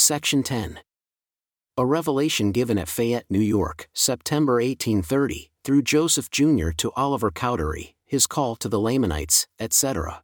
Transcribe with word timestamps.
Section 0.00 0.42
10. 0.42 0.80
A 1.76 1.84
revelation 1.84 2.52
given 2.52 2.78
at 2.78 2.88
Fayette, 2.88 3.26
New 3.28 3.38
York, 3.38 3.86
September 3.92 4.54
1830, 4.54 5.50
through 5.62 5.82
Joseph 5.82 6.30
Jr. 6.30 6.70
to 6.78 6.90
Oliver 6.96 7.30
Cowdery, 7.30 7.96
his 8.06 8.26
call 8.26 8.56
to 8.56 8.68
the 8.70 8.80
Lamanites, 8.80 9.46
etc. 9.58 10.22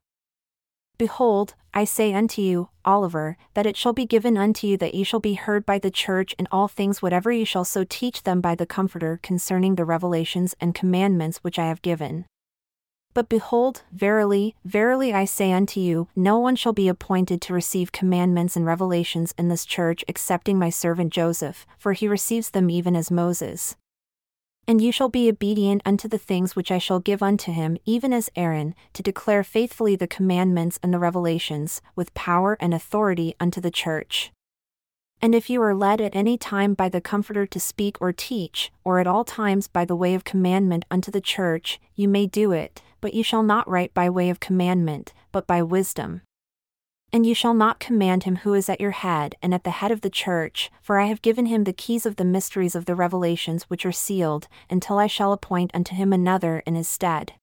Behold, 0.96 1.56
I 1.74 1.84
say 1.84 2.14
unto 2.14 2.40
you, 2.40 2.70
Oliver, 2.86 3.36
that 3.52 3.66
it 3.66 3.76
shall 3.76 3.92
be 3.92 4.06
given 4.06 4.38
unto 4.38 4.66
you 4.66 4.78
that 4.78 4.94
ye 4.94 5.04
shall 5.04 5.20
be 5.20 5.34
heard 5.34 5.66
by 5.66 5.78
the 5.78 5.90
church 5.90 6.34
in 6.38 6.48
all 6.50 6.68
things 6.68 7.02
whatever 7.02 7.30
ye 7.30 7.44
shall 7.44 7.66
so 7.66 7.84
teach 7.86 8.22
them 8.22 8.40
by 8.40 8.54
the 8.54 8.64
Comforter 8.64 9.20
concerning 9.22 9.74
the 9.74 9.84
revelations 9.84 10.54
and 10.58 10.74
commandments 10.74 11.44
which 11.44 11.58
I 11.58 11.66
have 11.66 11.82
given. 11.82 12.24
But 13.16 13.30
behold, 13.30 13.80
verily, 13.92 14.56
verily 14.62 15.14
I 15.14 15.24
say 15.24 15.50
unto 15.50 15.80
you, 15.80 16.08
no 16.14 16.38
one 16.38 16.54
shall 16.54 16.74
be 16.74 16.86
appointed 16.86 17.40
to 17.40 17.54
receive 17.54 17.90
commandments 17.90 18.56
and 18.56 18.66
revelations 18.66 19.32
in 19.38 19.48
this 19.48 19.64
church 19.64 20.04
excepting 20.06 20.58
my 20.58 20.68
servant 20.68 21.14
Joseph, 21.14 21.66
for 21.78 21.94
he 21.94 22.08
receives 22.08 22.50
them 22.50 22.68
even 22.68 22.94
as 22.94 23.10
Moses. 23.10 23.74
And 24.68 24.82
you 24.82 24.92
shall 24.92 25.08
be 25.08 25.30
obedient 25.30 25.80
unto 25.86 26.08
the 26.08 26.18
things 26.18 26.54
which 26.54 26.70
I 26.70 26.76
shall 26.76 27.00
give 27.00 27.22
unto 27.22 27.52
him, 27.52 27.78
even 27.86 28.12
as 28.12 28.28
Aaron, 28.36 28.74
to 28.92 29.02
declare 29.02 29.42
faithfully 29.42 29.96
the 29.96 30.06
commandments 30.06 30.78
and 30.82 30.92
the 30.92 30.98
revelations, 30.98 31.80
with 31.94 32.12
power 32.12 32.58
and 32.60 32.74
authority 32.74 33.34
unto 33.40 33.62
the 33.62 33.70
church. 33.70 34.30
And 35.22 35.34
if 35.34 35.48
you 35.48 35.62
are 35.62 35.74
led 35.74 36.02
at 36.02 36.14
any 36.14 36.36
time 36.36 36.74
by 36.74 36.90
the 36.90 37.00
Comforter 37.00 37.46
to 37.46 37.58
speak 37.58 37.96
or 37.98 38.12
teach, 38.12 38.70
or 38.84 38.98
at 38.98 39.06
all 39.06 39.24
times 39.24 39.68
by 39.68 39.86
the 39.86 39.96
way 39.96 40.14
of 40.14 40.24
commandment 40.24 40.84
unto 40.90 41.10
the 41.10 41.22
church, 41.22 41.80
you 41.94 42.08
may 42.08 42.26
do 42.26 42.52
it, 42.52 42.82
but 43.00 43.14
you 43.14 43.22
shall 43.22 43.42
not 43.42 43.68
write 43.68 43.94
by 43.94 44.08
way 44.10 44.30
of 44.30 44.40
commandment, 44.40 45.12
but 45.32 45.46
by 45.46 45.62
wisdom. 45.62 46.22
And 47.12 47.24
you 47.24 47.34
shall 47.34 47.54
not 47.54 47.78
command 47.78 48.24
him 48.24 48.36
who 48.36 48.52
is 48.54 48.68
at 48.68 48.80
your 48.80 48.90
head 48.90 49.36
and 49.40 49.54
at 49.54 49.64
the 49.64 49.70
head 49.70 49.90
of 49.90 50.00
the 50.00 50.10
church, 50.10 50.70
for 50.82 50.98
I 50.98 51.06
have 51.06 51.22
given 51.22 51.46
him 51.46 51.64
the 51.64 51.72
keys 51.72 52.04
of 52.04 52.16
the 52.16 52.24
mysteries 52.24 52.74
of 52.74 52.84
the 52.84 52.94
revelations 52.94 53.64
which 53.64 53.86
are 53.86 53.92
sealed, 53.92 54.48
until 54.68 54.98
I 54.98 55.06
shall 55.06 55.32
appoint 55.32 55.70
unto 55.72 55.94
him 55.94 56.12
another 56.12 56.62
in 56.66 56.74
his 56.74 56.88
stead. 56.88 57.34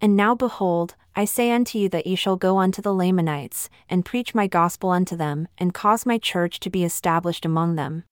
And 0.00 0.16
now 0.16 0.34
behold, 0.34 0.96
I 1.14 1.24
say 1.24 1.52
unto 1.52 1.78
you 1.78 1.88
that 1.90 2.06
ye 2.06 2.16
shall 2.16 2.36
go 2.36 2.58
unto 2.58 2.82
the 2.82 2.92
Lamanites, 2.92 3.70
and 3.88 4.04
preach 4.04 4.34
my 4.34 4.48
gospel 4.48 4.90
unto 4.90 5.16
them, 5.16 5.46
and 5.56 5.72
cause 5.72 6.04
my 6.04 6.18
church 6.18 6.58
to 6.60 6.70
be 6.70 6.84
established 6.84 7.44
among 7.44 7.76
them. 7.76 8.04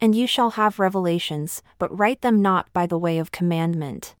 And 0.00 0.14
you 0.14 0.26
shall 0.26 0.50
have 0.50 0.78
revelations, 0.78 1.62
but 1.78 1.96
write 1.98 2.20
them 2.20 2.42
not 2.42 2.70
by 2.72 2.86
the 2.86 2.98
way 2.98 3.18
of 3.18 3.32
commandment. 3.32 4.14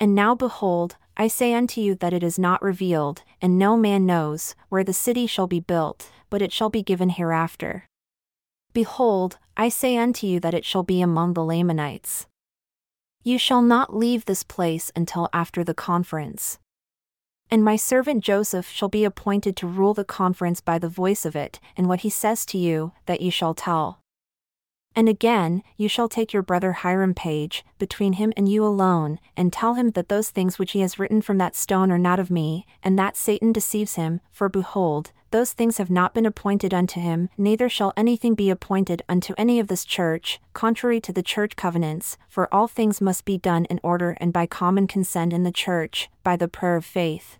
And 0.00 0.14
now 0.14 0.34
behold, 0.34 0.96
I 1.16 1.28
say 1.28 1.54
unto 1.54 1.80
you 1.80 1.94
that 1.96 2.12
it 2.12 2.22
is 2.22 2.38
not 2.38 2.62
revealed, 2.62 3.22
and 3.40 3.58
no 3.58 3.76
man 3.76 4.04
knows, 4.04 4.54
where 4.68 4.84
the 4.84 4.92
city 4.92 5.26
shall 5.26 5.46
be 5.46 5.60
built, 5.60 6.10
but 6.28 6.42
it 6.42 6.52
shall 6.52 6.70
be 6.70 6.82
given 6.82 7.10
hereafter. 7.10 7.86
Behold, 8.72 9.38
I 9.56 9.68
say 9.68 9.96
unto 9.96 10.26
you 10.26 10.40
that 10.40 10.54
it 10.54 10.64
shall 10.64 10.82
be 10.82 11.00
among 11.00 11.34
the 11.34 11.44
Lamanites. 11.44 12.26
You 13.22 13.38
shall 13.38 13.62
not 13.62 13.96
leave 13.96 14.24
this 14.24 14.42
place 14.42 14.90
until 14.96 15.28
after 15.32 15.62
the 15.62 15.74
conference. 15.74 16.58
And 17.50 17.62
my 17.62 17.76
servant 17.76 18.24
Joseph 18.24 18.68
shall 18.68 18.88
be 18.88 19.04
appointed 19.04 19.56
to 19.58 19.66
rule 19.66 19.94
the 19.94 20.04
conference 20.04 20.60
by 20.60 20.78
the 20.78 20.88
voice 20.88 21.24
of 21.24 21.36
it, 21.36 21.60
and 21.76 21.88
what 21.88 22.00
he 22.00 22.10
says 22.10 22.44
to 22.46 22.58
you, 22.58 22.92
that 23.06 23.20
ye 23.20 23.30
shall 23.30 23.54
tell. 23.54 24.00
And 24.96 25.08
again, 25.08 25.62
you 25.76 25.88
shall 25.88 26.08
take 26.08 26.32
your 26.32 26.42
brother 26.42 26.72
Hiram 26.72 27.14
Page, 27.14 27.64
between 27.78 28.14
him 28.14 28.32
and 28.36 28.48
you 28.48 28.64
alone, 28.64 29.18
and 29.36 29.52
tell 29.52 29.74
him 29.74 29.90
that 29.90 30.08
those 30.08 30.30
things 30.30 30.58
which 30.58 30.72
he 30.72 30.80
has 30.80 30.98
written 30.98 31.20
from 31.20 31.38
that 31.38 31.56
stone 31.56 31.90
are 31.90 31.98
not 31.98 32.20
of 32.20 32.30
me, 32.30 32.64
and 32.82 32.96
that 32.98 33.16
Satan 33.16 33.52
deceives 33.52 33.96
him, 33.96 34.20
for 34.30 34.48
behold, 34.48 35.10
those 35.32 35.52
things 35.52 35.78
have 35.78 35.90
not 35.90 36.14
been 36.14 36.26
appointed 36.26 36.72
unto 36.72 37.00
him, 37.00 37.28
neither 37.36 37.68
shall 37.68 37.92
anything 37.96 38.36
be 38.36 38.50
appointed 38.50 39.02
unto 39.08 39.34
any 39.36 39.58
of 39.58 39.66
this 39.66 39.84
church, 39.84 40.40
contrary 40.52 41.00
to 41.00 41.12
the 41.12 41.24
church 41.24 41.56
covenants, 41.56 42.16
for 42.28 42.52
all 42.54 42.68
things 42.68 43.00
must 43.00 43.24
be 43.24 43.36
done 43.36 43.64
in 43.64 43.80
order 43.82 44.16
and 44.20 44.32
by 44.32 44.46
common 44.46 44.86
consent 44.86 45.32
in 45.32 45.42
the 45.42 45.50
church, 45.50 46.08
by 46.22 46.36
the 46.36 46.46
prayer 46.46 46.76
of 46.76 46.84
faith. 46.84 47.38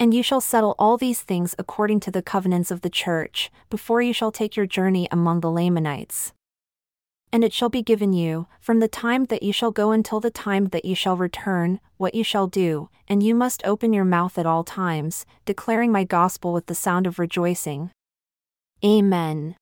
And 0.00 0.12
you 0.12 0.24
shall 0.24 0.40
settle 0.40 0.74
all 0.80 0.96
these 0.96 1.22
things 1.22 1.54
according 1.60 2.00
to 2.00 2.10
the 2.10 2.22
covenants 2.22 2.72
of 2.72 2.80
the 2.80 2.90
church, 2.90 3.52
before 3.70 4.02
you 4.02 4.12
shall 4.12 4.32
take 4.32 4.56
your 4.56 4.66
journey 4.66 5.06
among 5.12 5.40
the 5.40 5.50
Lamanites. 5.50 6.32
And 7.32 7.44
it 7.44 7.52
shall 7.52 7.68
be 7.68 7.82
given 7.82 8.12
you, 8.12 8.46
from 8.60 8.80
the 8.80 8.88
time 8.88 9.24
that 9.26 9.42
ye 9.42 9.52
shall 9.52 9.70
go 9.70 9.90
until 9.90 10.20
the 10.20 10.30
time 10.30 10.66
that 10.66 10.84
ye 10.84 10.94
shall 10.94 11.16
return, 11.16 11.80
what 11.96 12.14
ye 12.14 12.22
shall 12.22 12.46
do, 12.46 12.88
and 13.08 13.22
you 13.22 13.34
must 13.34 13.64
open 13.64 13.92
your 13.92 14.04
mouth 14.04 14.38
at 14.38 14.46
all 14.46 14.64
times, 14.64 15.26
declaring 15.44 15.92
my 15.92 16.04
gospel 16.04 16.52
with 16.52 16.66
the 16.66 16.74
sound 16.74 17.06
of 17.06 17.18
rejoicing. 17.18 17.90
Amen. 18.84 19.56